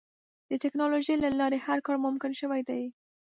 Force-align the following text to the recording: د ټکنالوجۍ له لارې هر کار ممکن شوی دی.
د 0.49 0.51
ټکنالوجۍ 0.63 1.15
له 1.23 1.29
لارې 1.39 1.59
هر 1.65 1.79
کار 1.85 1.97
ممکن 2.05 2.31
شوی 2.41 2.61
دی. 2.69 2.83